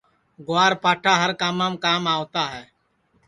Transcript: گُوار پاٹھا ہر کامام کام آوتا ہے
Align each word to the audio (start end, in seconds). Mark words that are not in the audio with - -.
گُوار 0.47 0.73
پاٹھا 0.83 1.13
ہر 1.21 1.31
کامام 1.41 1.73
کام 1.83 2.01
آوتا 2.15 2.43
ہے 2.53 2.63